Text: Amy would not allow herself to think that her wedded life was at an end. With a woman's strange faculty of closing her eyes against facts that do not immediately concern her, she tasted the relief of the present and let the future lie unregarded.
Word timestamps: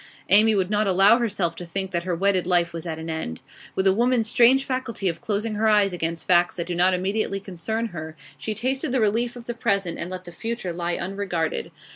Amy 0.29 0.55
would 0.55 0.71
not 0.71 0.87
allow 0.87 1.19
herself 1.19 1.55
to 1.55 1.63
think 1.63 1.91
that 1.91 2.05
her 2.05 2.15
wedded 2.15 2.47
life 2.47 2.73
was 2.73 2.87
at 2.87 2.97
an 2.97 3.07
end. 3.07 3.39
With 3.75 3.85
a 3.85 3.93
woman's 3.93 4.27
strange 4.27 4.65
faculty 4.65 5.07
of 5.07 5.21
closing 5.21 5.53
her 5.53 5.67
eyes 5.67 5.93
against 5.93 6.25
facts 6.25 6.55
that 6.55 6.65
do 6.65 6.73
not 6.73 6.95
immediately 6.95 7.39
concern 7.39 7.89
her, 7.89 8.15
she 8.35 8.55
tasted 8.55 8.91
the 8.91 8.99
relief 8.99 9.35
of 9.35 9.45
the 9.45 9.53
present 9.53 9.99
and 9.99 10.09
let 10.09 10.23
the 10.23 10.31
future 10.31 10.73
lie 10.73 10.95
unregarded. 10.97 11.69